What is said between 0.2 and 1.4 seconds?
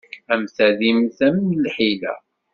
Am tadimt, am